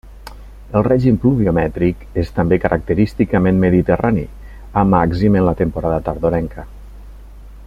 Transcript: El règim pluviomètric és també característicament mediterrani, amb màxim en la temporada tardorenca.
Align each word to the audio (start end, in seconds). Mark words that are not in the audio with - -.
El 0.77 0.83
règim 0.87 1.19
pluviomètric 1.25 2.01
és 2.23 2.33
també 2.39 2.59
característicament 2.63 3.61
mediterrani, 3.67 4.27
amb 4.83 4.97
màxim 4.97 5.41
en 5.43 5.49
la 5.53 5.57
temporada 5.65 6.05
tardorenca. 6.11 6.69